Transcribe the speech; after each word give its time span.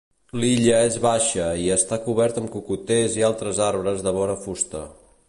L'illa 0.43 0.79
és 0.85 0.95
baixa 1.03 1.45
i 1.65 1.69
està 1.75 2.01
cobert 2.07 2.41
amb 2.43 2.51
cocoters 2.57 3.21
i 3.21 3.29
altres 3.31 3.63
arbres 3.67 4.03
de 4.09 4.19
bona 4.21 4.39
fusta. 4.47 4.87